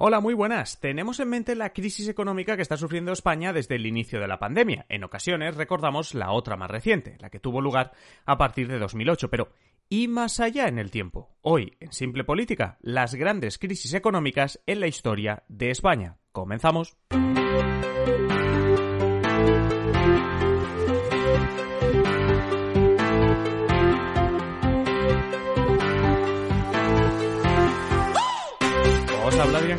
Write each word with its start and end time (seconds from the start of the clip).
Hola, 0.00 0.20
muy 0.20 0.32
buenas. 0.32 0.78
Tenemos 0.78 1.18
en 1.18 1.28
mente 1.28 1.56
la 1.56 1.72
crisis 1.72 2.08
económica 2.08 2.54
que 2.54 2.62
está 2.62 2.76
sufriendo 2.76 3.10
España 3.10 3.52
desde 3.52 3.74
el 3.74 3.84
inicio 3.84 4.20
de 4.20 4.28
la 4.28 4.38
pandemia. 4.38 4.86
En 4.88 5.02
ocasiones 5.02 5.56
recordamos 5.56 6.14
la 6.14 6.30
otra 6.30 6.56
más 6.56 6.70
reciente, 6.70 7.16
la 7.18 7.30
que 7.30 7.40
tuvo 7.40 7.60
lugar 7.60 7.90
a 8.24 8.38
partir 8.38 8.68
de 8.68 8.78
2008, 8.78 9.28
pero 9.28 9.48
y 9.88 10.06
más 10.06 10.38
allá 10.38 10.68
en 10.68 10.78
el 10.78 10.92
tiempo. 10.92 11.34
Hoy, 11.40 11.76
en 11.80 11.92
Simple 11.92 12.22
Política, 12.22 12.78
las 12.80 13.16
grandes 13.16 13.58
crisis 13.58 13.92
económicas 13.92 14.60
en 14.66 14.78
la 14.78 14.86
historia 14.86 15.42
de 15.48 15.70
España. 15.70 16.18
Comenzamos. 16.30 16.96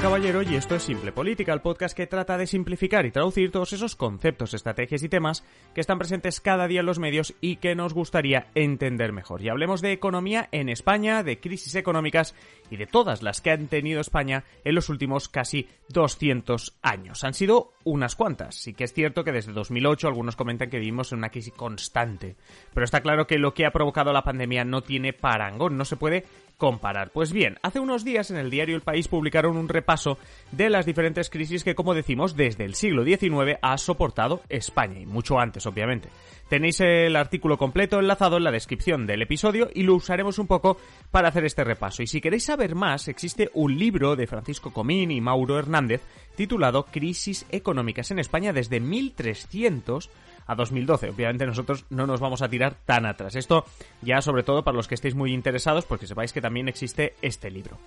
Caballero 0.02 0.42
y 0.42 0.56
esto 0.56 0.76
es 0.76 0.84
Simple 0.84 1.12
Política, 1.12 1.52
el 1.52 1.60
podcast 1.60 1.96
que 1.96 2.08
trata 2.08 2.38
de 2.38 2.48
simplificar 2.48 3.06
y 3.06 3.12
traducir 3.12 3.52
todos 3.52 3.74
esos 3.74 3.98
conceptos, 3.98 4.54
estrategias 4.54 5.04
y 5.04 5.10
temas 5.10 5.44
que 5.76 5.82
están 5.82 5.98
presentes 5.98 6.40
cada 6.40 6.70
día 6.70 6.80
en 6.80 6.86
los 6.86 7.00
medios 7.00 7.36
y 7.42 7.58
que 7.58 7.76
nos 7.76 7.94
gustaría 7.94 8.48
entender 8.56 9.12
mejor. 9.12 9.42
Y 9.42 9.50
hablemos 9.50 9.82
de 9.82 9.92
economía 9.92 10.48
en 10.54 10.70
España, 10.70 11.22
de 11.22 11.42
crisis 11.42 11.76
económicas 11.76 12.34
y 12.72 12.78
de 12.78 12.88
todas 12.88 13.22
las 13.24 13.42
que 13.42 13.52
han 13.52 13.68
tenido 13.68 14.00
España 14.00 14.46
en 14.64 14.76
los 14.76 14.88
últimos 14.88 15.28
casi 15.28 15.68
200 15.90 16.78
años. 16.82 17.26
Han 17.26 17.34
sido 17.34 17.74
unas 17.84 18.16
cuantas. 18.16 18.56
Sí 18.56 18.74
que 18.74 18.86
es 18.86 18.94
cierto 18.94 19.26
que 19.26 19.34
desde 19.34 19.52
2008 19.52 20.08
algunos 20.08 20.38
comentan 20.38 20.70
que 20.70 20.80
vivimos 20.80 21.12
en 21.12 21.18
una 21.18 21.30
crisis 21.30 21.54
constante. 21.54 22.38
Pero 22.74 22.86
está 22.86 23.02
claro 23.02 23.28
que 23.28 23.38
lo 23.38 23.54
que 23.54 23.66
ha 23.66 23.72
provocado 23.72 24.14
la 24.14 24.24
pandemia 24.24 24.64
no 24.64 24.82
tiene 24.82 25.12
parangón, 25.12 25.78
no 25.78 25.84
se 25.84 25.98
puede 25.98 26.24
comparar. 26.60 27.10
Pues 27.12 27.32
bien, 27.32 27.58
hace 27.64 27.80
unos 27.80 28.04
días 28.04 28.30
en 28.30 28.38
el 28.38 28.52
diario 28.52 28.76
El 28.76 28.82
País 28.82 29.08
publicaron 29.08 29.58
un 29.58 29.70
repaso 29.70 30.20
de 30.52 30.70
las 30.70 30.86
diferentes 30.86 31.32
crisis 31.32 31.64
que, 31.64 31.74
como 31.74 31.96
decimos, 31.96 32.36
desde 32.36 32.66
el 32.66 32.76
siglo 32.76 33.04
XIX 33.04 33.58
ha 33.64 33.78
soportado 33.80 34.42
España, 34.50 35.00
y 35.00 35.08
mucho 35.08 35.40
antes, 35.40 35.66
obviamente. 35.66 36.10
Tenéis 36.50 36.82
el 36.82 37.16
artículo 37.16 37.58
completo 37.58 38.00
enlazado 38.00 38.38
en 38.38 38.44
la 38.44 38.52
descripción 38.52 39.08
del 39.08 39.22
episodio 39.22 39.70
y 39.74 39.84
lo 39.84 39.96
usaremos 39.96 40.38
un 40.38 40.48
poco 40.48 40.78
para 41.12 41.30
hacer 41.30 41.46
este 41.46 41.64
repaso. 41.64 42.04
Y 42.04 42.08
si 42.08 42.22
queréis 42.22 42.44
saber 42.46 42.76
más, 42.76 43.08
existe 43.08 43.50
un 43.54 43.78
libro 43.78 44.16
de 44.16 44.28
Francisco 44.28 44.74
Comín 44.74 45.12
y 45.12 45.22
Mauro 45.22 45.58
Hernández 45.58 46.02
titulado 46.36 46.86
Crisis 46.86 47.46
económicas 47.52 48.12
en 48.12 48.20
España 48.20 48.52
desde 48.52 48.80
1300 48.80 50.10
a 50.50 50.56
2012. 50.56 51.12
Obviamente 51.12 51.46
nosotros 51.46 51.86
no 51.90 52.08
nos 52.08 52.20
vamos 52.20 52.42
a 52.42 52.50
tirar 52.50 52.74
tan 52.86 53.06
atrás. 53.06 53.36
Esto 53.36 53.66
ya 54.02 54.22
sobre 54.22 54.42
todo 54.42 54.64
para 54.64 54.76
los 54.76 54.88
que 54.88 54.96
estéis 54.96 55.14
muy 55.14 55.32
interesados 55.32 55.86
porque 55.86 56.08
sepáis 56.08 56.34
que 56.34 56.42
también 56.42 56.68
existe 56.68 57.14
este 57.22 57.52
libro. 57.52 57.78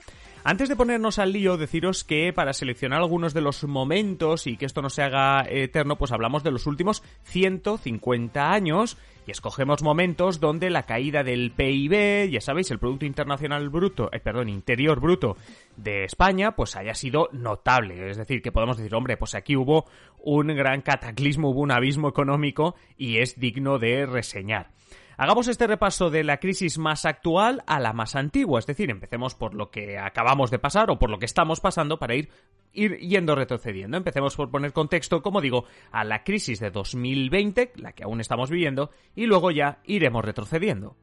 Antes 0.44 0.68
de 0.68 0.74
ponernos 0.74 1.20
al 1.20 1.32
lío, 1.32 1.56
deciros 1.56 2.02
que 2.02 2.32
para 2.32 2.52
seleccionar 2.52 3.00
algunos 3.00 3.32
de 3.32 3.40
los 3.40 3.62
momentos 3.62 4.48
y 4.48 4.56
que 4.56 4.66
esto 4.66 4.82
no 4.82 4.90
se 4.90 5.02
haga 5.02 5.46
eterno, 5.48 5.96
pues 5.96 6.10
hablamos 6.10 6.42
de 6.42 6.50
los 6.50 6.66
últimos 6.66 7.04
150 7.22 8.50
años 8.50 8.98
y 9.24 9.30
escogemos 9.30 9.84
momentos 9.84 10.40
donde 10.40 10.68
la 10.68 10.82
caída 10.82 11.22
del 11.22 11.52
PIB, 11.52 12.28
ya 12.28 12.40
sabéis, 12.40 12.72
el 12.72 12.80
Producto 12.80 13.06
Internacional 13.06 13.68
Bruto, 13.68 14.10
eh, 14.12 14.18
perdón, 14.18 14.48
Interior 14.48 14.98
Bruto 14.98 15.36
de 15.76 16.02
España, 16.04 16.56
pues 16.56 16.74
haya 16.74 16.96
sido 16.96 17.28
notable. 17.30 18.10
Es 18.10 18.16
decir, 18.16 18.42
que 18.42 18.50
podemos 18.50 18.76
decir, 18.76 18.92
hombre, 18.96 19.16
pues 19.16 19.36
aquí 19.36 19.54
hubo 19.54 19.86
un 20.18 20.48
gran 20.48 20.82
cataclismo, 20.82 21.50
hubo 21.50 21.60
un 21.60 21.70
abismo 21.70 22.08
económico 22.08 22.74
y 22.98 23.18
es 23.18 23.38
digno 23.38 23.78
de 23.78 24.06
reseñar. 24.06 24.70
Hagamos 25.16 25.48
este 25.48 25.66
repaso 25.66 26.10
de 26.10 26.24
la 26.24 26.38
crisis 26.38 26.78
más 26.78 27.04
actual 27.04 27.62
a 27.66 27.80
la 27.80 27.92
más 27.92 28.16
antigua, 28.16 28.58
es 28.58 28.66
decir, 28.66 28.90
empecemos 28.90 29.34
por 29.34 29.54
lo 29.54 29.70
que 29.70 29.98
acabamos 29.98 30.50
de 30.50 30.58
pasar 30.58 30.90
o 30.90 30.98
por 30.98 31.10
lo 31.10 31.18
que 31.18 31.26
estamos 31.26 31.60
pasando 31.60 31.98
para 31.98 32.14
ir, 32.14 32.30
yendo 32.72 33.34
retrocediendo. 33.34 33.96
Empecemos 33.96 34.36
por 34.36 34.50
poner 34.50 34.72
contexto, 34.72 35.22
como 35.22 35.40
digo, 35.40 35.64
a 35.90 36.04
la 36.04 36.24
crisis 36.24 36.60
de 36.60 36.70
2020, 36.70 37.72
la 37.76 37.92
que 37.92 38.04
aún 38.04 38.20
estamos 38.20 38.50
viviendo, 38.50 38.90
y 39.14 39.26
luego 39.26 39.50
ya 39.50 39.80
iremos 39.84 40.24
retrocediendo. 40.24 40.96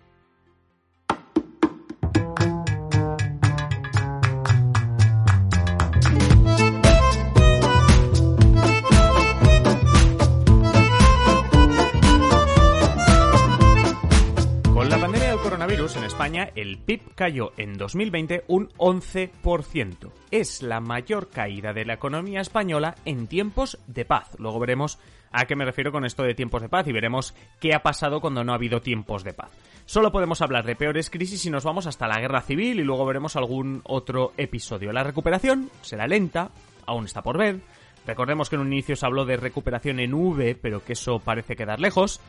España, 16.20 16.52
el 16.54 16.80
PIB 16.80 17.16
cayó 17.16 17.54
en 17.56 17.78
2020 17.78 18.44
un 18.50 18.68
11%. 18.72 20.12
Es 20.32 20.62
la 20.62 20.82
mayor 20.82 21.30
caída 21.30 21.72
de 21.72 21.86
la 21.86 21.94
economía 21.94 22.42
española 22.42 22.96
en 23.06 23.28
tiempos 23.28 23.80
de 23.88 24.04
paz. 24.04 24.36
Luego 24.38 24.60
veremos 24.60 25.00
a 25.32 25.46
qué 25.46 25.56
me 25.56 25.64
refiero 25.64 25.94
con 25.94 26.04
esto 26.04 26.24
de 26.24 26.36
tiempos 26.36 26.62
de 26.62 26.68
paz 26.68 26.86
y 26.90 26.92
veremos 26.92 27.34
qué 27.62 27.74
ha 27.74 27.84
pasado 27.84 28.20
cuando 28.20 28.44
no 28.44 28.52
ha 28.52 28.56
habido 28.56 28.82
tiempos 28.82 29.24
de 29.24 29.32
paz. 29.32 29.50
Solo 29.86 30.12
podemos 30.12 30.42
hablar 30.42 30.66
de 30.66 30.76
peores 30.76 31.10
crisis 31.10 31.40
si 31.40 31.50
nos 31.50 31.64
vamos 31.64 31.88
hasta 31.88 32.10
la 32.10 32.20
guerra 32.20 32.42
civil 32.42 32.82
y 32.82 32.84
luego 32.84 33.06
veremos 33.06 33.38
algún 33.38 33.80
otro 33.86 34.34
episodio. 34.36 34.92
La 34.92 35.06
recuperación 35.06 35.72
será 35.84 36.06
lenta, 36.06 36.50
aún 36.86 37.06
está 37.06 37.22
por 37.22 37.38
ver. 37.38 37.62
Recordemos 38.06 38.50
que 38.50 38.58
en 38.58 38.64
un 38.64 38.74
inicio 38.74 38.98
se 38.98 39.06
habló 39.06 39.24
de 39.24 39.38
recuperación 39.38 40.02
en 40.02 40.14
V, 40.14 40.58
pero 40.62 40.84
que 40.84 40.94
eso 40.94 41.20
parece 41.20 41.56
quedar 41.56 41.80
lejos. 41.80 42.20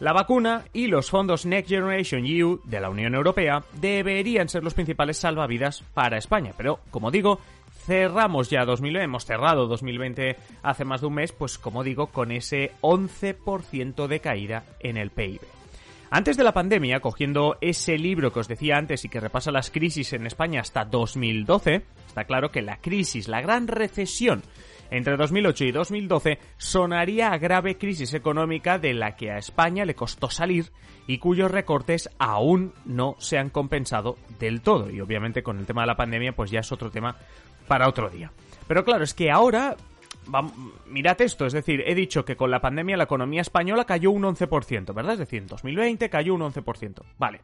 La 0.00 0.12
vacuna 0.12 0.64
y 0.72 0.86
los 0.86 1.10
fondos 1.10 1.44
Next 1.44 1.68
Generation 1.68 2.24
EU 2.24 2.60
de 2.62 2.80
la 2.80 2.88
Unión 2.88 3.16
Europea 3.16 3.64
deberían 3.80 4.48
ser 4.48 4.62
los 4.62 4.74
principales 4.74 5.18
salvavidas 5.18 5.82
para 5.92 6.18
España, 6.18 6.52
pero 6.56 6.78
como 6.92 7.10
digo, 7.10 7.40
cerramos 7.84 8.48
ya 8.48 8.64
2020, 8.64 9.04
hemos 9.04 9.24
cerrado 9.24 9.66
2020 9.66 10.36
hace 10.62 10.84
más 10.84 11.00
de 11.00 11.08
un 11.08 11.14
mes, 11.14 11.32
pues 11.32 11.58
como 11.58 11.82
digo, 11.82 12.06
con 12.06 12.30
ese 12.30 12.70
11% 12.80 14.06
de 14.06 14.20
caída 14.20 14.64
en 14.78 14.98
el 14.98 15.10
PIB. 15.10 15.40
Antes 16.10 16.36
de 16.36 16.44
la 16.44 16.54
pandemia, 16.54 17.00
cogiendo 17.00 17.58
ese 17.60 17.98
libro 17.98 18.32
que 18.32 18.38
os 18.38 18.48
decía 18.48 18.76
antes 18.76 19.04
y 19.04 19.08
que 19.08 19.20
repasa 19.20 19.50
las 19.50 19.70
crisis 19.70 20.12
en 20.12 20.26
España 20.26 20.60
hasta 20.60 20.84
2012, 20.84 21.82
está 22.06 22.22
claro 22.24 22.50
que 22.50 22.62
la 22.62 22.76
crisis, 22.76 23.26
la 23.26 23.40
gran 23.40 23.66
recesión 23.66 24.42
entre 24.90 25.16
2008 25.16 25.64
y 25.66 25.72
2012 25.72 26.38
sonaría 26.56 27.32
a 27.32 27.38
grave 27.38 27.76
crisis 27.78 28.14
económica 28.14 28.78
de 28.78 28.94
la 28.94 29.16
que 29.16 29.30
a 29.30 29.38
España 29.38 29.84
le 29.84 29.94
costó 29.94 30.30
salir 30.30 30.70
y 31.06 31.18
cuyos 31.18 31.50
recortes 31.50 32.10
aún 32.18 32.72
no 32.84 33.14
se 33.18 33.38
han 33.38 33.50
compensado 33.50 34.16
del 34.38 34.60
todo. 34.60 34.90
Y 34.90 35.00
obviamente 35.00 35.42
con 35.42 35.58
el 35.58 35.66
tema 35.66 35.82
de 35.82 35.88
la 35.88 35.96
pandemia 35.96 36.32
pues 36.32 36.50
ya 36.50 36.60
es 36.60 36.72
otro 36.72 36.90
tema 36.90 37.16
para 37.66 37.88
otro 37.88 38.08
día. 38.10 38.30
Pero 38.66 38.84
claro, 38.84 39.04
es 39.04 39.14
que 39.14 39.30
ahora 39.30 39.76
Vam- 40.26 40.52
mirad 40.86 41.18
esto, 41.22 41.46
es 41.46 41.54
decir, 41.54 41.82
he 41.86 41.94
dicho 41.94 42.22
que 42.24 42.36
con 42.36 42.50
la 42.50 42.60
pandemia 42.60 42.98
la 42.98 43.04
economía 43.04 43.40
española 43.40 43.84
cayó 43.86 44.10
un 44.10 44.24
11%, 44.24 44.92
¿verdad? 44.92 45.14
Es 45.14 45.20
decir, 45.20 45.40
en 45.40 45.46
2020 45.48 46.10
cayó 46.10 46.34
un 46.34 46.42
11%. 46.42 47.02
Vale. 47.18 47.40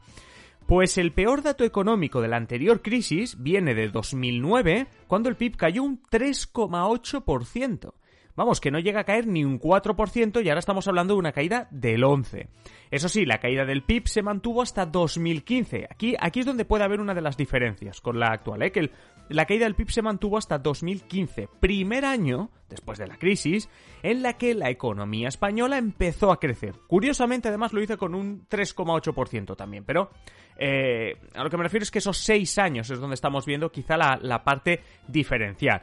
Pues 0.67 0.97
el 0.97 1.13
peor 1.13 1.43
dato 1.43 1.65
económico 1.65 2.23
de 2.23 2.29
la 2.29 2.39
anterior 2.39 2.81
crisis 2.81 3.37
viene 3.43 3.75
de 3.75 3.89
2009, 3.89 4.87
cuando 5.07 5.29
el 5.29 5.37
PIB 5.37 5.57
cayó 5.57 5.83
un 5.83 6.01
3,8%. 6.03 7.93
Vamos, 8.37 8.61
que 8.61 8.73
no 8.73 8.81
llega 8.81 9.01
a 9.01 9.05
caer 9.05 9.29
ni 9.29 9.45
un 9.45 9.61
4% 9.61 10.45
y 10.45 10.49
ahora 10.49 10.59
estamos 10.59 10.89
hablando 10.89 11.15
de 11.15 11.21
una 11.21 11.33
caída 11.33 11.69
del 11.71 12.03
11%. 12.03 12.49
Eso 12.91 13.09
sí, 13.09 13.25
la 13.25 13.39
caída 13.39 13.65
del 13.65 13.83
PIB 13.83 14.09
se 14.09 14.23
mantuvo 14.23 14.63
hasta 14.63 14.87
2015. 14.87 15.87
Aquí, 15.89 16.15
aquí 16.19 16.41
es 16.41 16.47
donde 16.47 16.65
puede 16.65 16.85
haber 16.85 17.01
una 17.01 17.15
de 17.15 17.21
las 17.21 17.37
diferencias 17.37 18.01
con 18.01 18.19
la 18.19 18.29
actual, 18.29 18.63
¿eh? 18.63 18.73
que 18.73 18.91
la 19.29 19.47
caída 19.47 19.65
del 19.65 19.77
PIB 19.77 19.91
se 19.91 20.03
mantuvo 20.03 20.37
hasta 20.37 20.59
2015, 20.59 21.49
primer 21.61 22.05
año, 22.05 22.51
después 22.69 22.99
de 22.99 23.07
la 23.07 23.17
crisis, 23.17 23.69
en 24.03 24.23
la 24.23 24.35
que 24.35 24.55
la 24.55 24.69
economía 24.69 25.29
española 25.29 25.79
empezó 25.79 26.33
a 26.33 26.41
crecer. 26.41 26.75
Curiosamente, 26.89 27.49
además, 27.49 27.73
lo 27.73 27.83
hizo 27.83 27.97
con 27.97 28.15
un 28.15 28.49
3,8% 28.49 29.57
también, 29.57 29.85
pero 29.85 30.11
eh, 30.57 31.17
a 31.35 31.43
lo 31.45 31.51
que 31.51 31.57
me 31.57 31.63
refiero 31.63 31.85
es 31.85 31.91
que 31.91 32.01
esos 32.01 32.19
seis 32.19 32.59
años 32.59 32.91
es 32.91 32.99
donde 32.99 33.15
estamos 33.15 33.47
viendo 33.47 33.71
quizá 33.71 33.97
la 33.97 34.45
parte 34.45 34.83
diferencial. 35.09 35.83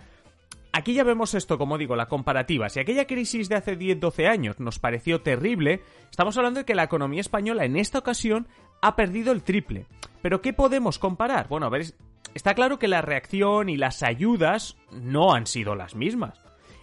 Aquí 0.73 0.93
ya 0.93 1.03
vemos 1.03 1.33
esto, 1.33 1.57
como 1.57 1.77
digo, 1.77 1.95
la 1.95 2.07
comparativa. 2.07 2.69
Si 2.69 2.79
aquella 2.79 3.05
crisis 3.05 3.49
de 3.49 3.55
hace 3.55 3.77
10-12 3.77 4.27
años 4.27 4.59
nos 4.59 4.79
pareció 4.79 5.21
terrible, 5.21 5.81
estamos 6.09 6.37
hablando 6.37 6.61
de 6.61 6.65
que 6.65 6.75
la 6.75 6.83
economía 6.83 7.19
española 7.19 7.65
en 7.65 7.75
esta 7.75 7.99
ocasión 7.99 8.47
ha 8.81 8.95
perdido 8.95 9.33
el 9.33 9.43
triple. 9.43 9.85
Pero 10.21 10.41
¿qué 10.41 10.53
podemos 10.53 10.97
comparar? 10.97 11.49
Bueno, 11.49 11.65
a 11.65 11.69
ver, 11.69 11.85
está 12.33 12.53
claro 12.53 12.79
que 12.79 12.87
la 12.87 13.01
reacción 13.01 13.67
y 13.67 13.75
las 13.75 14.01
ayudas 14.01 14.77
no 14.91 15.33
han 15.33 15.45
sido 15.45 15.75
las 15.75 15.95
mismas. 15.95 16.39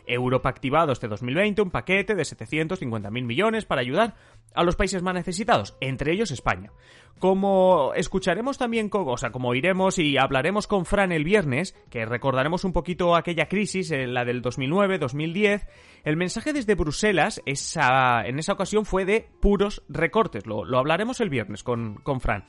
Europa 0.08 0.49
activado 0.49 0.93
este 0.93 1.08
2020 1.08 1.62
un 1.62 1.70
paquete 1.70 2.14
de 2.14 2.22
750.000 2.22 3.10
millones 3.10 3.64
para 3.64 3.81
ayudar 3.82 4.14
a 4.55 4.64
los 4.64 4.76
países 4.76 5.02
más 5.02 5.14
necesitados, 5.14 5.76
entre 5.81 6.12
ellos 6.12 6.31
España. 6.31 6.72
Como 7.19 7.93
escucharemos 7.94 8.58
también, 8.58 8.90
o 8.93 9.16
sea, 9.16 9.31
como 9.31 9.55
iremos 9.55 9.99
y 9.99 10.16
hablaremos 10.19 10.66
con 10.66 10.84
Fran 10.84 11.10
el 11.12 11.25
viernes, 11.25 11.75
que 11.90 12.06
recordaremos 12.06 12.64
un 12.64 12.72
poquito 12.72 13.16
aquella 13.16 13.46
crisis, 13.46 13.90
en 13.90 14.14
la 14.14 14.25
del 14.25 14.43
2009-2010, 14.43 15.66
el 16.05 16.16
mensaje 16.16 16.52
desde 16.52 16.76
Bruselas 16.76 17.43
en 17.44 18.38
esa 18.38 18.52
ocasión 18.52 18.84
fue 18.84 19.04
de 19.04 19.28
puros 19.40 19.82
recortes. 19.88 20.46
Lo, 20.46 20.64
lo 20.64 20.78
hablaremos 20.78 21.20
el 21.20 21.28
viernes 21.28 21.62
con, 21.62 21.96
con 21.96 22.20
Fran. 22.20 22.44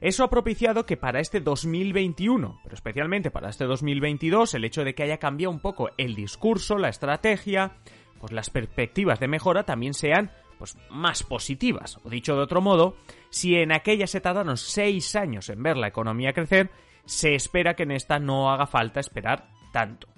Eso 0.00 0.24
ha 0.24 0.30
propiciado 0.30 0.86
que 0.86 0.96
para 0.96 1.20
este 1.20 1.40
2021, 1.40 2.60
pero 2.62 2.74
especialmente 2.74 3.30
para 3.30 3.50
este 3.50 3.64
2022, 3.64 4.54
el 4.54 4.64
hecho 4.64 4.84
de 4.84 4.94
que 4.94 5.02
haya 5.02 5.18
cambiado 5.18 5.50
un 5.50 5.60
poco 5.60 5.90
el 5.96 6.14
discurso, 6.14 6.78
la 6.78 6.88
estrategia, 6.88 7.72
pues 8.20 8.32
las 8.32 8.50
perspectivas 8.50 9.20
de 9.20 9.28
mejora 9.28 9.64
también 9.64 9.94
sean 9.94 10.30
pues 10.58 10.76
más 10.90 11.22
positivas. 11.22 11.98
O 12.04 12.10
dicho 12.10 12.34
de 12.34 12.42
otro 12.42 12.60
modo, 12.60 12.96
si 13.30 13.56
en 13.56 13.72
aquella 13.72 14.06
se 14.06 14.20
tardaron 14.20 14.56
seis 14.56 15.16
años 15.16 15.48
en 15.48 15.62
ver 15.62 15.76
la 15.76 15.88
economía 15.88 16.32
crecer, 16.32 16.70
se 17.04 17.34
espera 17.34 17.74
que 17.74 17.84
en 17.84 17.92
esta 17.92 18.18
no 18.18 18.50
haga 18.50 18.66
falta 18.66 19.00
esperar 19.00 19.48
tanto. 19.72 20.08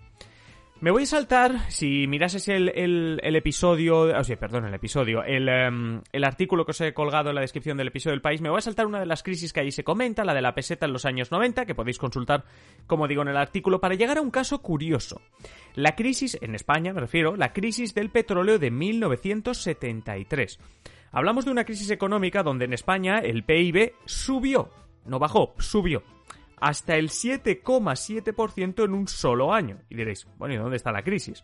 Me 0.82 0.90
voy 0.90 1.02
a 1.02 1.06
saltar, 1.06 1.70
si 1.70 2.06
mirases 2.06 2.48
el, 2.48 2.70
el, 3.22 3.36
episodio, 3.36 4.18
o 4.18 4.24
sea, 4.24 4.38
perdón, 4.38 4.64
el 4.64 4.72
episodio, 4.72 5.22
el, 5.22 5.46
em, 5.46 6.00
el, 6.10 6.24
artículo 6.24 6.64
que 6.64 6.70
os 6.70 6.80
he 6.80 6.94
colgado 6.94 7.28
en 7.28 7.34
la 7.34 7.42
descripción 7.42 7.76
del 7.76 7.88
episodio 7.88 8.14
del 8.14 8.22
país, 8.22 8.40
me 8.40 8.48
voy 8.48 8.56
a 8.56 8.62
saltar 8.62 8.86
una 8.86 8.98
de 8.98 9.04
las 9.04 9.22
crisis 9.22 9.52
que 9.52 9.60
allí 9.60 9.72
se 9.72 9.84
comenta, 9.84 10.24
la 10.24 10.32
de 10.32 10.40
la 10.40 10.54
peseta 10.54 10.86
en 10.86 10.94
los 10.94 11.04
años 11.04 11.30
90, 11.30 11.66
que 11.66 11.74
podéis 11.74 11.98
consultar, 11.98 12.44
como 12.86 13.08
digo, 13.08 13.20
en 13.20 13.28
el 13.28 13.36
artículo, 13.36 13.78
para 13.78 13.94
llegar 13.94 14.16
a 14.16 14.22
un 14.22 14.30
caso 14.30 14.62
curioso. 14.62 15.20
La 15.74 15.94
crisis, 15.94 16.38
en 16.40 16.54
España 16.54 16.94
me 16.94 17.00
refiero, 17.00 17.36
la 17.36 17.52
crisis 17.52 17.92
del 17.92 18.08
petróleo 18.08 18.58
de 18.58 18.70
1973. 18.70 20.58
Hablamos 21.12 21.44
de 21.44 21.50
una 21.50 21.64
crisis 21.64 21.90
económica 21.90 22.42
donde 22.42 22.64
en 22.64 22.72
España 22.72 23.18
el 23.18 23.44
PIB 23.44 23.92
subió, 24.06 24.70
no 25.04 25.18
bajó, 25.18 25.52
subió 25.58 26.02
hasta 26.60 26.96
el 26.96 27.08
7,7% 27.08 28.84
en 28.84 28.94
un 28.94 29.08
solo 29.08 29.52
año. 29.52 29.78
Y 29.88 29.96
diréis, 29.96 30.26
bueno, 30.38 30.54
¿y 30.54 30.58
dónde 30.58 30.76
está 30.76 30.92
la 30.92 31.02
crisis? 31.02 31.42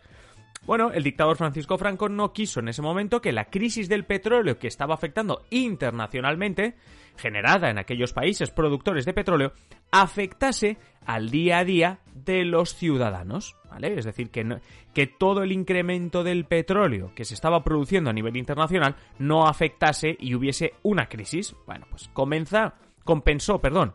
Bueno, 0.65 0.91
el 0.91 1.03
dictador 1.03 1.37
Francisco 1.37 1.77
Franco 1.77 2.09
no 2.09 2.33
quiso 2.33 2.59
en 2.59 2.67
ese 2.67 2.81
momento 2.81 3.21
que 3.21 3.31
la 3.31 3.45
crisis 3.45 3.87
del 3.87 4.03
petróleo 4.03 4.59
que 4.59 4.67
estaba 4.67 4.95
afectando 4.95 5.45
internacionalmente, 5.49 6.75
generada 7.15 7.69
en 7.69 7.77
aquellos 7.77 8.11
países 8.11 8.51
productores 8.51 9.05
de 9.05 9.13
petróleo, 9.13 9.53
afectase 9.91 10.77
al 11.05 11.29
día 11.29 11.59
a 11.59 11.63
día 11.63 11.99
de 12.13 12.43
los 12.43 12.75
ciudadanos, 12.75 13.55
¿vale? 13.69 13.97
Es 13.97 14.03
decir, 14.03 14.29
que, 14.29 14.59
que 14.93 15.07
todo 15.07 15.41
el 15.41 15.53
incremento 15.53 16.25
del 16.25 16.43
petróleo 16.43 17.13
que 17.15 17.23
se 17.23 17.33
estaba 17.33 17.63
produciendo 17.63 18.09
a 18.09 18.13
nivel 18.13 18.35
internacional 18.35 18.97
no 19.19 19.47
afectase 19.47 20.17
y 20.19 20.35
hubiese 20.35 20.73
una 20.83 21.07
crisis. 21.07 21.55
Bueno, 21.65 21.85
pues 21.89 22.09
comenzó, 22.11 22.73
compensó, 23.05 23.59
perdón, 23.59 23.93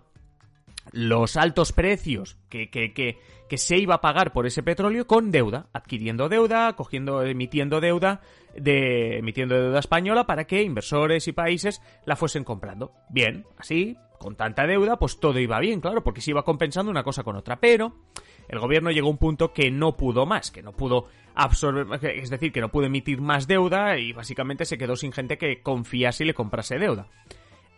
los 0.92 1.36
altos 1.36 1.72
precios 1.72 2.36
que, 2.48 2.70
que, 2.70 2.92
que, 2.92 3.18
que, 3.48 3.58
se 3.58 3.78
iba 3.78 3.96
a 3.96 4.00
pagar 4.00 4.32
por 4.32 4.46
ese 4.46 4.62
petróleo 4.62 5.06
con 5.06 5.30
deuda, 5.30 5.66
adquiriendo 5.72 6.28
deuda, 6.28 6.74
cogiendo, 6.74 7.22
emitiendo 7.22 7.80
deuda, 7.80 8.20
de, 8.54 9.18
emitiendo 9.18 9.54
deuda 9.54 9.80
española 9.80 10.26
para 10.26 10.46
que 10.46 10.62
inversores 10.62 11.26
y 11.28 11.32
países 11.32 11.82
la 12.04 12.16
fuesen 12.16 12.44
comprando. 12.44 12.92
Bien, 13.08 13.46
así, 13.56 13.96
con 14.18 14.36
tanta 14.36 14.66
deuda, 14.66 14.98
pues 14.98 15.18
todo 15.18 15.38
iba 15.38 15.58
bien, 15.58 15.80
claro, 15.80 16.04
porque 16.04 16.20
se 16.20 16.30
iba 16.30 16.44
compensando 16.44 16.90
una 16.90 17.02
cosa 17.02 17.24
con 17.24 17.36
otra. 17.36 17.58
Pero 17.58 17.96
el 18.48 18.58
gobierno 18.58 18.90
llegó 18.90 19.08
a 19.08 19.10
un 19.10 19.18
punto 19.18 19.52
que 19.52 19.70
no 19.70 19.96
pudo 19.96 20.26
más, 20.26 20.50
que 20.50 20.62
no 20.62 20.72
pudo 20.72 21.06
absorber, 21.34 21.86
es 22.04 22.30
decir, 22.30 22.52
que 22.52 22.60
no 22.60 22.70
pudo 22.70 22.86
emitir 22.86 23.20
más 23.20 23.46
deuda 23.46 23.98
y 23.98 24.12
básicamente 24.12 24.64
se 24.64 24.78
quedó 24.78 24.96
sin 24.96 25.12
gente 25.12 25.38
que 25.38 25.62
confiase 25.62 26.24
y 26.24 26.26
le 26.28 26.34
comprase 26.34 26.78
deuda. 26.78 27.08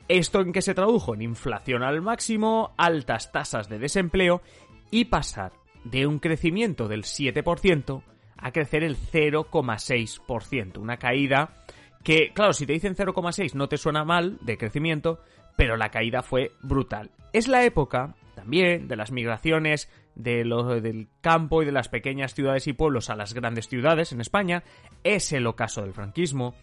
¿Esto 0.08 0.40
en 0.40 0.52
qué 0.52 0.60
se 0.60 0.74
tradujo? 0.74 1.14
En 1.14 1.22
inflación 1.22 1.82
al 1.82 2.02
máximo, 2.02 2.74
altas 2.76 3.32
tasas 3.32 3.68
de 3.68 3.78
desempleo 3.78 4.42
y 4.90 5.06
pasar 5.06 5.52
de 5.84 6.06
un 6.06 6.18
crecimiento 6.18 6.88
del 6.88 7.04
7% 7.04 8.02
a 8.36 8.52
crecer 8.52 8.84
el 8.84 8.96
0,6%. 8.96 10.78
Una 10.78 10.98
caída 10.98 11.64
que, 12.02 12.32
claro, 12.34 12.52
si 12.52 12.66
te 12.66 12.74
dicen 12.74 12.94
0,6 12.94 13.54
no 13.54 13.68
te 13.68 13.78
suena 13.78 14.04
mal 14.04 14.38
de 14.42 14.58
crecimiento, 14.58 15.20
pero 15.56 15.76
la 15.76 15.90
caída 15.90 16.22
fue 16.22 16.52
brutal. 16.62 17.10
Es 17.32 17.48
la 17.48 17.64
época 17.64 18.14
también 18.34 18.88
de 18.88 18.96
las 18.96 19.10
migraciones 19.10 19.88
de 20.14 20.44
del 20.82 21.08
campo 21.20 21.62
y 21.62 21.66
de 21.66 21.72
las 21.72 21.88
pequeñas 21.88 22.34
ciudades 22.34 22.66
y 22.66 22.72
pueblos 22.72 23.08
a 23.08 23.16
las 23.16 23.32
grandes 23.32 23.68
ciudades 23.68 24.12
en 24.12 24.20
España. 24.20 24.64
Es 25.02 25.32
el 25.32 25.46
ocaso 25.46 25.82
del 25.82 25.94
franquismo. 25.94 26.54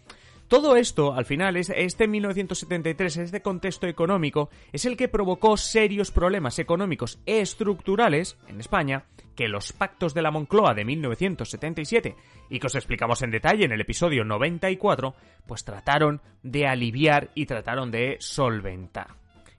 Todo 0.48 0.76
esto, 0.76 1.14
al 1.14 1.24
final, 1.24 1.56
este 1.56 2.06
1973, 2.06 3.16
este 3.16 3.40
contexto 3.40 3.86
económico, 3.86 4.50
es 4.72 4.84
el 4.84 4.96
que 4.96 5.08
provocó 5.08 5.56
serios 5.56 6.10
problemas 6.10 6.58
económicos 6.58 7.18
estructurales 7.24 8.36
en 8.48 8.60
España 8.60 9.06
que 9.34 9.48
los 9.48 9.72
pactos 9.72 10.12
de 10.14 10.22
la 10.22 10.30
Moncloa 10.30 10.74
de 10.74 10.84
1977 10.84 12.16
y 12.50 12.58
que 12.58 12.66
os 12.66 12.74
explicamos 12.74 13.22
en 13.22 13.30
detalle 13.30 13.64
en 13.64 13.72
el 13.72 13.80
episodio 13.80 14.24
94, 14.24 15.14
pues 15.46 15.64
trataron 15.64 16.20
de 16.42 16.66
aliviar 16.66 17.30
y 17.34 17.46
trataron 17.46 17.90
de 17.90 18.16
solventar. 18.20 19.08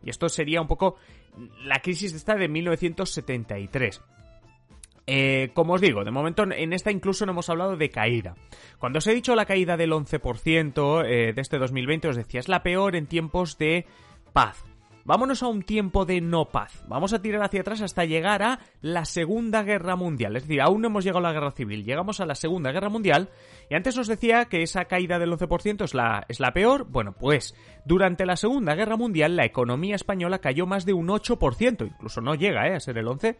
Y 0.04 0.10
esto 0.10 0.30
sería 0.30 0.62
un 0.62 0.68
poco 0.68 0.98
la 1.64 1.80
crisis 1.80 2.14
esta 2.14 2.36
de 2.36 2.48
1973. 2.48 4.02
Eh, 5.06 5.52
como 5.54 5.74
os 5.74 5.82
digo, 5.82 6.04
de 6.04 6.12
momento 6.12 6.44
en 6.44 6.72
esta 6.72 6.92
incluso 6.92 7.26
no 7.26 7.34
hemos 7.34 7.50
hablado 7.50 7.76
de 7.76 7.90
caída. 7.90 8.36
Cuando 8.80 9.00
os 9.00 9.08
he 9.08 9.14
dicho 9.14 9.36
la 9.36 9.46
caída 9.46 9.76
del 9.76 9.92
11% 9.92 11.04
eh, 11.06 11.34
de 11.34 11.42
este 11.42 11.58
2020, 11.58 12.08
os 12.08 12.16
decía, 12.16 12.40
es 12.40 12.48
la 12.48 12.64
peor 12.64 12.96
en 12.96 13.08
tiempos 13.08 13.58
de 13.58 13.86
paz. 14.32 14.64
Vámonos 15.06 15.44
a 15.44 15.48
un 15.48 15.64
tiempo 15.64 16.06
de 16.06 16.22
no 16.22 16.46
paz. 16.46 16.86
Vamos 16.88 17.12
a 17.12 17.22
tirar 17.22 17.44
hacia 17.44 17.60
atrás 17.60 17.82
hasta 17.82 18.06
llegar 18.06 18.42
a 18.42 18.60
la 18.82 19.04
Segunda 19.04 19.62
Guerra 19.62 19.98
Mundial. 19.98 20.38
Es 20.38 20.44
decir, 20.44 20.62
aún 20.62 20.82
no 20.82 20.88
hemos 20.88 21.04
llegado 21.04 21.20
a 21.20 21.30
la 21.30 21.34
Guerra 21.34 21.52
Civil. 21.52 21.84
Llegamos 21.84 22.22
a 22.22 22.26
la 22.26 22.36
Segunda 22.36 22.72
Guerra 22.72 22.88
Mundial. 22.88 23.30
Y 23.70 23.76
antes 23.76 23.98
os 23.98 24.08
decía 24.08 24.46
que 24.46 24.62
esa 24.62 24.86
caída 24.86 25.20
del 25.20 25.34
11% 25.34 25.84
es 25.84 25.94
la, 25.94 26.26
es 26.30 26.40
la 26.40 26.54
peor. 26.54 26.88
Bueno, 26.90 27.12
pues 27.12 27.54
durante 27.84 28.26
la 28.26 28.38
Segunda 28.38 28.76
Guerra 28.76 28.96
Mundial 28.96 29.36
la 29.36 29.44
economía 29.44 29.96
española 29.96 30.40
cayó 30.40 30.66
más 30.68 30.86
de 30.86 30.94
un 30.94 31.10
8%. 31.10 31.86
Incluso 31.86 32.22
no 32.22 32.36
llega 32.36 32.68
¿eh? 32.70 32.76
a 32.76 32.80
ser 32.80 32.98
el 32.98 33.08
11%. 33.08 33.36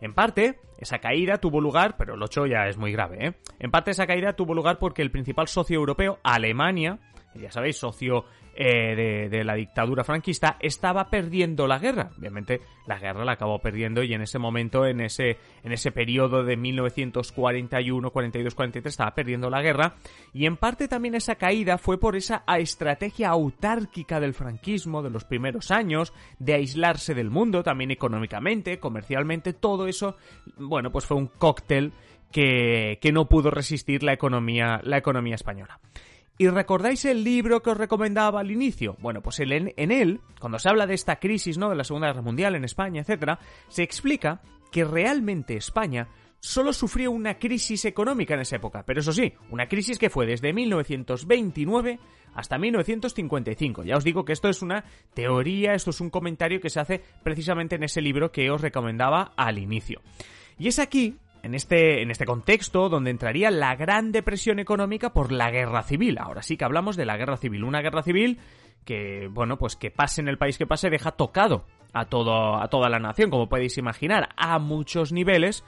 En 0.00 0.14
parte, 0.14 0.60
esa 0.78 0.98
caída 0.98 1.38
tuvo 1.38 1.60
lugar, 1.60 1.96
pero 1.96 2.14
el 2.14 2.22
8 2.22 2.46
ya 2.46 2.68
es 2.68 2.76
muy 2.76 2.92
grave, 2.92 3.26
¿eh? 3.26 3.34
En 3.58 3.72
parte 3.72 3.90
esa 3.90 4.06
caída 4.06 4.34
tuvo 4.34 4.54
lugar 4.54 4.78
porque 4.78 5.02
el 5.02 5.10
principal 5.10 5.48
socio 5.48 5.74
europeo, 5.74 6.20
Alemania, 6.22 7.00
ya 7.40 7.50
sabéis, 7.50 7.78
socio 7.78 8.24
eh, 8.60 9.28
de, 9.30 9.44
la 9.44 9.54
dictadura 9.54 10.02
franquista, 10.02 10.56
estaba 10.58 11.08
perdiendo 11.10 11.68
la 11.68 11.78
guerra. 11.78 12.10
Obviamente 12.18 12.60
la 12.88 12.98
guerra 12.98 13.24
la 13.24 13.32
acabó 13.32 13.60
perdiendo 13.60 14.02
y 14.02 14.12
en 14.12 14.22
ese 14.22 14.40
momento, 14.40 14.84
en 14.84 15.00
ese, 15.00 15.38
en 15.62 15.70
ese 15.70 15.92
periodo 15.92 16.42
de 16.42 16.56
1941, 16.56 18.10
42, 18.10 18.54
43, 18.56 18.92
estaba 18.92 19.14
perdiendo 19.14 19.48
la 19.48 19.62
guerra. 19.62 19.94
Y 20.32 20.46
en 20.46 20.56
parte 20.56 20.88
también 20.88 21.14
esa 21.14 21.36
caída 21.36 21.78
fue 21.78 22.00
por 22.00 22.16
esa 22.16 22.42
estrategia 22.58 23.28
autárquica 23.28 24.18
del 24.18 24.34
franquismo 24.34 25.02
de 25.02 25.10
los 25.10 25.24
primeros 25.24 25.70
años, 25.70 26.12
de 26.40 26.54
aislarse 26.54 27.14
del 27.14 27.30
mundo, 27.30 27.62
también 27.62 27.92
económicamente, 27.92 28.80
comercialmente, 28.80 29.52
todo 29.52 29.86
eso, 29.86 30.16
bueno, 30.56 30.90
pues 30.90 31.06
fue 31.06 31.16
un 31.16 31.28
cóctel 31.28 31.92
que, 32.32 32.98
que 33.00 33.12
no 33.12 33.28
pudo 33.28 33.52
resistir 33.52 34.02
la 34.02 34.12
economía, 34.12 34.80
la 34.82 34.98
economía 34.98 35.36
española. 35.36 35.78
¿Y 36.40 36.46
recordáis 36.46 37.04
el 37.04 37.24
libro 37.24 37.62
que 37.62 37.70
os 37.70 37.76
recomendaba 37.76 38.38
al 38.38 38.52
inicio? 38.52 38.96
Bueno, 39.00 39.20
pues 39.20 39.40
en, 39.40 39.72
él, 39.76 40.20
cuando 40.38 40.60
se 40.60 40.68
habla 40.68 40.86
de 40.86 40.94
esta 40.94 41.18
crisis, 41.18 41.58
¿no? 41.58 41.68
De 41.68 41.74
la 41.74 41.82
Segunda 41.82 42.06
Guerra 42.06 42.22
Mundial 42.22 42.54
en 42.54 42.64
España, 42.64 43.02
etc., 43.02 43.40
se 43.66 43.82
explica 43.82 44.40
que 44.70 44.84
realmente 44.84 45.56
España 45.56 46.06
solo 46.38 46.72
sufrió 46.72 47.10
una 47.10 47.40
crisis 47.40 47.84
económica 47.86 48.34
en 48.34 48.40
esa 48.40 48.54
época, 48.54 48.84
pero 48.86 49.00
eso 49.00 49.12
sí, 49.12 49.32
una 49.50 49.66
crisis 49.66 49.98
que 49.98 50.10
fue 50.10 50.26
desde 50.26 50.52
1929 50.52 51.98
hasta 52.34 52.56
1955. 52.56 53.82
Ya 53.82 53.96
os 53.96 54.04
digo 54.04 54.24
que 54.24 54.32
esto 54.32 54.48
es 54.48 54.62
una 54.62 54.84
teoría, 55.14 55.74
esto 55.74 55.90
es 55.90 56.00
un 56.00 56.10
comentario 56.10 56.60
que 56.60 56.70
se 56.70 56.78
hace 56.78 57.02
precisamente 57.24 57.74
en 57.74 57.82
ese 57.82 58.00
libro 58.00 58.30
que 58.30 58.48
os 58.52 58.60
recomendaba 58.60 59.32
al 59.36 59.58
inicio. 59.58 60.00
Y 60.56 60.68
es 60.68 60.78
aquí 60.78 61.16
en 61.42 61.54
este, 61.54 62.02
en 62.02 62.10
este 62.10 62.24
contexto 62.24 62.88
donde 62.88 63.10
entraría 63.10 63.50
la 63.50 63.76
gran 63.76 64.12
depresión 64.12 64.58
económica 64.58 65.12
por 65.12 65.32
la 65.32 65.50
guerra 65.50 65.82
civil. 65.82 66.18
Ahora 66.18 66.42
sí 66.42 66.56
que 66.56 66.64
hablamos 66.64 66.96
de 66.96 67.06
la 67.06 67.16
guerra 67.16 67.36
civil. 67.36 67.64
Una 67.64 67.80
guerra 67.80 68.02
civil 68.02 68.38
que, 68.84 69.28
bueno, 69.30 69.58
pues 69.58 69.76
que 69.76 69.90
pase 69.90 70.20
en 70.20 70.28
el 70.28 70.38
país 70.38 70.58
que 70.58 70.66
pase 70.66 70.90
deja 70.90 71.12
tocado 71.12 71.66
a, 71.92 72.06
todo, 72.06 72.56
a 72.56 72.68
toda 72.68 72.88
la 72.88 72.98
nación, 72.98 73.30
como 73.30 73.48
podéis 73.48 73.78
imaginar, 73.78 74.30
a 74.36 74.58
muchos 74.58 75.12
niveles, 75.12 75.64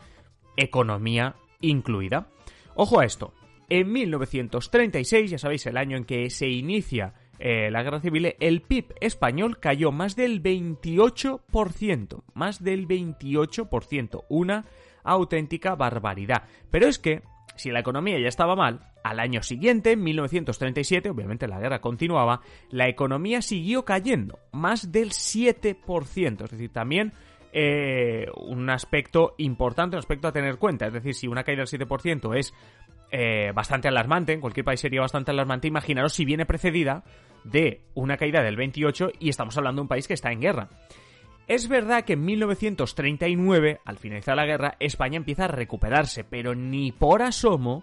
economía 0.57 1.37
incluida. 1.61 2.29
Ojo 2.75 3.01
a 3.01 3.05
esto, 3.05 3.35
en 3.69 3.93
1936, 3.93 5.31
ya 5.31 5.39
sabéis, 5.39 5.67
el 5.67 5.77
año 5.77 5.97
en 5.97 6.05
que 6.05 6.31
se 6.31 6.49
inicia 6.49 7.15
eh, 7.39 7.71
la 7.71 7.83
guerra 7.83 8.01
civil, 8.01 8.35
el 8.39 8.63
PIB 8.63 8.95
español 9.01 9.59
cayó 9.61 9.93
más 9.93 10.17
del 10.17 10.43
28%, 10.43 12.23
más 12.35 12.63
del 12.63 12.87
28%, 12.87 14.25
una 14.29 14.67
auténtica 15.05 15.75
barbaridad. 15.75 16.45
Pero 16.71 16.87
es 16.87 16.99
que, 16.99 17.23
si 17.57 17.71
la 17.71 17.81
economía 17.81 18.19
ya 18.19 18.29
estaba 18.29 18.57
mal, 18.57 18.81
al 19.03 19.21
año 19.21 19.43
siguiente, 19.43 19.93
en 19.93 20.03
1937, 20.03 21.11
obviamente 21.11 21.49
la 21.49 21.59
guerra 21.59 21.81
continuaba, 21.81 22.41
la 22.71 22.89
economía 22.89 23.43
siguió 23.43 23.85
cayendo, 23.85 24.39
más 24.53 24.93
del 24.93 25.11
7%, 25.11 26.45
es 26.45 26.51
decir, 26.51 26.73
también 26.73 27.13
eh, 27.53 28.27
un 28.37 28.71
aspecto 28.71 29.35
importante, 29.39 29.97
un 29.97 30.01
aspecto 30.01 30.29
a 30.29 30.33
tener 30.33 30.51
en 30.51 30.57
cuenta, 30.57 30.87
es 30.87 30.93
decir, 30.93 31.15
si 31.15 31.27
una 31.27 31.43
caída 31.43 31.65
del 31.65 31.81
7% 31.81 32.39
es 32.39 32.55
eh, 33.11 33.51
bastante 33.53 33.89
alarmante, 33.89 34.33
en 34.33 34.41
cualquier 34.41 34.65
país 34.65 34.81
sería 34.81 35.01
bastante 35.01 35.33
alarmante, 35.33 35.67
imaginaros 35.67 36.13
si 36.13 36.25
viene 36.25 36.47
precedida 36.47 37.03
de 37.45 37.81
una 37.95 38.17
caída 38.17 38.43
del 38.43 38.57
28 38.57 39.13
y 39.19 39.31
estamos 39.31 39.57
hablando 39.57 39.81
de 39.81 39.83
un 39.83 39.89
país 39.89 40.07
que 40.07 40.15
está 40.15 40.31
en 40.31 40.41
guerra. 40.41 40.69
Es 41.51 41.67
verdad 41.67 42.05
que 42.05 42.13
en 42.13 42.25
1939, 42.25 43.81
al 43.85 43.99
finalizar 43.99 44.37
la 44.37 44.47
guerra, 44.47 44.77
España 44.79 45.17
empieza 45.17 45.47
a 45.47 45.49
recuperarse, 45.49 46.23
pero 46.23 46.55
ni 46.55 46.93
por 46.93 47.23
asomo 47.23 47.83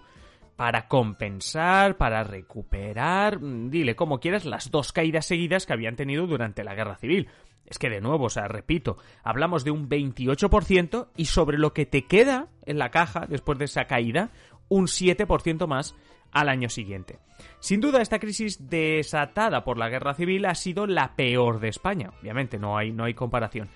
para 0.55 0.87
compensar, 0.87 1.97
para 1.97 2.23
recuperar, 2.23 3.41
mm, 3.41 3.69
dile 3.69 3.93
como 3.93 4.21
quieras, 4.21 4.45
las 4.45 4.71
dos 4.71 4.93
caídas 4.93 5.25
seguidas 5.25 5.65
que 5.65 5.73
habían 5.73 5.97
tenido 5.97 6.27
durante 6.27 6.63
la 6.63 6.75
guerra 6.75 6.95
civil. 6.95 7.27
Es 7.65 7.77
que 7.77 7.89
de 7.89 7.99
nuevo, 7.99 8.27
o 8.27 8.29
sea, 8.29 8.47
repito, 8.47 8.99
hablamos 9.21 9.65
de 9.65 9.71
un 9.71 9.89
28% 9.89 11.09
y 11.17 11.25
sobre 11.25 11.57
lo 11.57 11.73
que 11.73 11.85
te 11.85 12.05
queda 12.05 12.47
en 12.65 12.79
la 12.79 12.89
caja 12.89 13.25
después 13.27 13.59
de 13.59 13.65
esa 13.65 13.83
caída, 13.83 14.31
un 14.69 14.87
7% 14.87 15.67
más 15.67 15.95
al 16.31 16.49
año 16.49 16.69
siguiente. 16.69 17.19
Sin 17.59 17.81
duda, 17.81 18.01
esta 18.01 18.19
crisis 18.19 18.69
desatada 18.69 19.63
por 19.63 19.77
la 19.77 19.89
guerra 19.89 20.13
civil 20.13 20.45
ha 20.45 20.55
sido 20.55 20.87
la 20.87 21.15
peor 21.15 21.59
de 21.59 21.69
España. 21.69 22.11
Obviamente, 22.21 22.57
no 22.57 22.77
hay, 22.77 22.91
no 22.91 23.05
hay 23.05 23.13
comparación. 23.13 23.69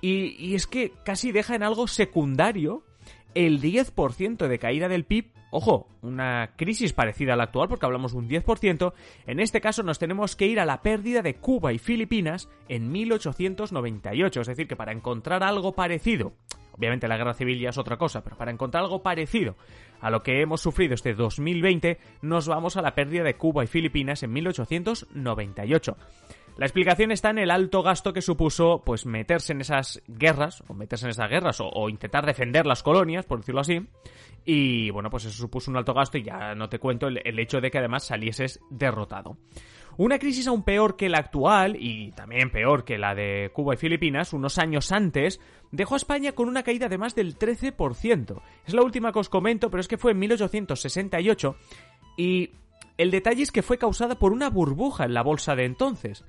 Y, 0.00 0.36
y 0.38 0.54
es 0.54 0.66
que 0.66 0.92
casi 1.04 1.32
deja 1.32 1.54
en 1.54 1.62
algo 1.62 1.86
secundario 1.86 2.82
el 3.34 3.60
10% 3.60 4.48
de 4.48 4.58
caída 4.58 4.88
del 4.88 5.04
PIB. 5.04 5.32
Ojo, 5.52 5.88
una 6.02 6.52
crisis 6.56 6.92
parecida 6.92 7.34
a 7.34 7.36
la 7.36 7.44
actual 7.44 7.68
porque 7.68 7.84
hablamos 7.84 8.12
de 8.12 8.18
un 8.18 8.28
10%. 8.28 8.92
En 9.26 9.40
este 9.40 9.60
caso 9.60 9.82
nos 9.82 9.98
tenemos 9.98 10.36
que 10.36 10.46
ir 10.46 10.60
a 10.60 10.64
la 10.64 10.80
pérdida 10.80 11.22
de 11.22 11.34
Cuba 11.34 11.72
y 11.72 11.78
Filipinas 11.78 12.48
en 12.68 12.90
1898. 12.92 14.40
Es 14.40 14.46
decir, 14.46 14.68
que 14.68 14.76
para 14.76 14.92
encontrar 14.92 15.42
algo 15.42 15.72
parecido 15.72 16.32
Obviamente 16.72 17.08
la 17.08 17.16
guerra 17.16 17.34
civil 17.34 17.58
ya 17.58 17.70
es 17.70 17.78
otra 17.78 17.96
cosa, 17.96 18.22
pero 18.22 18.36
para 18.36 18.50
encontrar 18.50 18.84
algo 18.84 19.02
parecido 19.02 19.56
a 20.00 20.10
lo 20.10 20.22
que 20.22 20.40
hemos 20.40 20.60
sufrido 20.60 20.94
este 20.94 21.14
2020, 21.14 21.98
nos 22.22 22.48
vamos 22.48 22.76
a 22.76 22.82
la 22.82 22.94
pérdida 22.94 23.22
de 23.22 23.36
Cuba 23.36 23.64
y 23.64 23.66
Filipinas 23.66 24.22
en 24.22 24.32
1898. 24.32 25.96
La 26.56 26.66
explicación 26.66 27.10
está 27.10 27.30
en 27.30 27.38
el 27.38 27.50
alto 27.50 27.82
gasto 27.82 28.12
que 28.12 28.20
supuso 28.20 28.82
pues 28.84 29.06
meterse 29.06 29.52
en 29.52 29.62
esas 29.62 30.02
guerras, 30.06 30.62
o 30.68 30.74
meterse 30.74 31.06
en 31.06 31.10
esas 31.10 31.30
guerras, 31.30 31.58
o, 31.60 31.88
intentar 31.88 32.26
defender 32.26 32.66
las 32.66 32.82
colonias, 32.82 33.24
por 33.24 33.38
decirlo 33.38 33.62
así. 33.62 33.86
Y 34.44 34.90
bueno, 34.90 35.08
pues 35.08 35.24
eso 35.24 35.36
supuso 35.36 35.70
un 35.70 35.78
alto 35.78 35.94
gasto 35.94 36.18
y 36.18 36.22
ya 36.22 36.54
no 36.54 36.68
te 36.68 36.78
cuento 36.78 37.08
el 37.08 37.38
hecho 37.38 37.60
de 37.60 37.70
que 37.70 37.78
además 37.78 38.04
salieses 38.04 38.60
derrotado. 38.68 39.38
Una 39.96 40.18
crisis 40.18 40.46
aún 40.46 40.62
peor 40.62 40.96
que 40.96 41.08
la 41.08 41.18
actual, 41.18 41.76
y 41.78 42.12
también 42.12 42.50
peor 42.50 42.84
que 42.84 42.98
la 42.98 43.14
de 43.14 43.50
Cuba 43.52 43.74
y 43.74 43.76
Filipinas, 43.76 44.32
unos 44.32 44.58
años 44.58 44.92
antes, 44.92 45.40
dejó 45.70 45.94
a 45.94 45.98
España 45.98 46.32
con 46.32 46.48
una 46.48 46.62
caída 46.62 46.88
de 46.88 46.98
más 46.98 47.14
del 47.14 47.38
13%. 47.38 48.42
Es 48.66 48.74
la 48.74 48.82
última 48.82 49.12
que 49.12 49.18
os 49.18 49.28
comento, 49.28 49.70
pero 49.70 49.80
es 49.80 49.88
que 49.88 49.98
fue 49.98 50.12
en 50.12 50.18
1868, 50.20 51.56
y 52.16 52.50
el 52.96 53.10
detalle 53.10 53.42
es 53.42 53.52
que 53.52 53.62
fue 53.62 53.78
causada 53.78 54.18
por 54.18 54.32
una 54.32 54.50
burbuja 54.50 55.04
en 55.04 55.14
la 55.14 55.22
bolsa 55.22 55.54
de 55.54 55.64
entonces. 55.64 56.24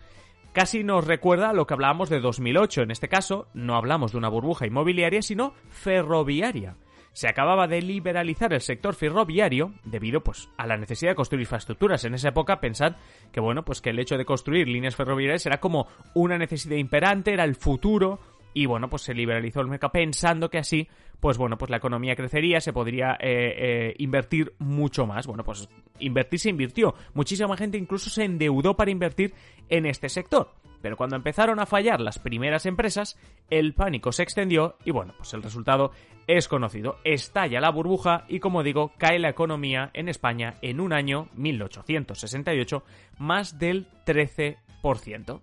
Casi 0.53 0.83
nos 0.83 1.05
recuerda 1.05 1.49
a 1.49 1.53
lo 1.53 1.65
que 1.65 1.73
hablábamos 1.73 2.09
de 2.09 2.19
2008, 2.19 2.81
en 2.81 2.91
este 2.91 3.07
caso 3.07 3.47
no 3.53 3.75
hablamos 3.75 4.11
de 4.11 4.17
una 4.17 4.27
burbuja 4.27 4.67
inmobiliaria, 4.67 5.21
sino 5.21 5.53
ferroviaria 5.69 6.75
se 7.13 7.27
acababa 7.27 7.67
de 7.67 7.81
liberalizar 7.81 8.53
el 8.53 8.61
sector 8.61 8.95
ferroviario 8.95 9.73
debido 9.83 10.21
pues 10.21 10.49
a 10.57 10.65
la 10.65 10.77
necesidad 10.77 11.11
de 11.11 11.15
construir 11.15 11.41
infraestructuras. 11.41 12.05
En 12.05 12.13
esa 12.13 12.29
época 12.29 12.61
pensad 12.61 12.95
que 13.31 13.39
bueno, 13.39 13.65
pues 13.65 13.81
que 13.81 13.89
el 13.89 13.99
hecho 13.99 14.17
de 14.17 14.25
construir 14.25 14.67
líneas 14.67 14.95
ferroviarias 14.95 15.45
era 15.45 15.59
como 15.59 15.87
una 16.13 16.37
necesidad 16.37 16.77
imperante, 16.77 17.33
era 17.33 17.43
el 17.43 17.55
futuro 17.55 18.19
y 18.53 18.65
bueno, 18.65 18.89
pues 18.89 19.03
se 19.03 19.13
liberalizó 19.13 19.61
el 19.61 19.67
mercado 19.67 19.93
pensando 19.93 20.49
que 20.49 20.57
así, 20.57 20.87
pues 21.19 21.37
bueno, 21.37 21.57
pues 21.57 21.69
la 21.69 21.77
economía 21.77 22.15
crecería, 22.15 22.59
se 22.59 22.73
podría 22.73 23.13
eh, 23.19 23.19
eh, 23.21 23.95
invertir 23.99 24.53
mucho 24.59 25.05
más. 25.05 25.27
Bueno, 25.27 25.43
pues 25.43 25.69
invertir 25.99 26.39
se 26.39 26.49
invirtió. 26.49 26.95
Muchísima 27.13 27.55
gente 27.57 27.77
incluso 27.77 28.09
se 28.09 28.23
endeudó 28.23 28.75
para 28.75 28.91
invertir 28.91 29.33
en 29.69 29.85
este 29.85 30.09
sector. 30.09 30.51
Pero 30.81 30.97
cuando 30.97 31.15
empezaron 31.15 31.59
a 31.59 31.65
fallar 31.65 32.01
las 32.01 32.17
primeras 32.17 32.65
empresas, 32.65 33.17
el 33.49 33.73
pánico 33.73 34.11
se 34.11 34.23
extendió 34.23 34.77
y 34.83 34.91
bueno, 34.91 35.13
pues 35.17 35.33
el 35.33 35.43
resultado 35.43 35.91
es 36.27 36.47
conocido. 36.47 36.97
Estalla 37.03 37.61
la 37.61 37.69
burbuja 37.69 38.25
y 38.27 38.39
como 38.39 38.63
digo, 38.63 38.91
cae 38.97 39.19
la 39.19 39.29
economía 39.29 39.91
en 39.93 40.09
España 40.09 40.55
en 40.61 40.79
un 40.79 40.91
año, 40.91 41.29
1868, 41.35 42.83
más 43.19 43.59
del 43.59 43.87
13%. 44.05 45.41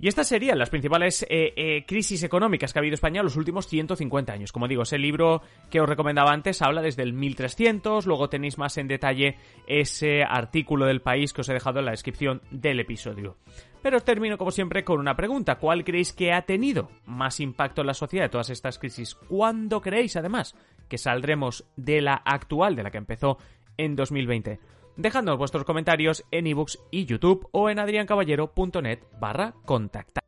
Y 0.00 0.06
estas 0.06 0.28
serían 0.28 0.58
las 0.58 0.70
principales 0.70 1.24
eh, 1.28 1.52
eh, 1.56 1.84
crisis 1.84 2.22
económicas 2.22 2.72
que 2.72 2.78
ha 2.78 2.80
habido 2.80 2.94
España 2.94 3.20
en 3.20 3.24
los 3.24 3.36
últimos 3.36 3.66
150 3.66 4.32
años. 4.32 4.52
Como 4.52 4.68
digo, 4.68 4.82
ese 4.82 4.96
libro 4.96 5.42
que 5.70 5.80
os 5.80 5.88
recomendaba 5.88 6.32
antes 6.32 6.62
habla 6.62 6.82
desde 6.82 7.02
el 7.02 7.12
1300, 7.12 8.06
luego 8.06 8.28
tenéis 8.28 8.58
más 8.58 8.78
en 8.78 8.86
detalle 8.86 9.36
ese 9.66 10.22
artículo 10.22 10.86
del 10.86 11.00
país 11.00 11.32
que 11.32 11.40
os 11.40 11.48
he 11.48 11.52
dejado 11.52 11.80
en 11.80 11.86
la 11.86 11.90
descripción 11.90 12.42
del 12.52 12.78
episodio. 12.78 13.38
Pero 13.82 14.00
termino 14.00 14.38
como 14.38 14.52
siempre 14.52 14.84
con 14.84 15.00
una 15.00 15.16
pregunta. 15.16 15.56
¿Cuál 15.56 15.82
creéis 15.82 16.12
que 16.12 16.32
ha 16.32 16.42
tenido 16.42 16.90
más 17.04 17.40
impacto 17.40 17.80
en 17.80 17.88
la 17.88 17.94
sociedad 17.94 18.26
de 18.26 18.30
todas 18.30 18.50
estas 18.50 18.78
crisis? 18.78 19.16
¿Cuándo 19.16 19.80
creéis, 19.80 20.14
además, 20.14 20.54
que 20.88 20.98
saldremos 20.98 21.64
de 21.76 22.02
la 22.02 22.14
actual, 22.14 22.76
de 22.76 22.84
la 22.84 22.90
que 22.92 22.98
empezó 22.98 23.38
en 23.76 23.96
2020? 23.96 24.60
Dejadnos 24.98 25.38
vuestros 25.38 25.64
comentarios 25.64 26.24
en 26.32 26.48
ebooks 26.48 26.80
y 26.90 27.04
YouTube 27.04 27.48
o 27.52 27.70
en 27.70 27.78
adriancaballero.net 27.78 28.98
barra 29.20 29.54
contactar. 29.64 30.27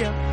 día. 0.00 0.30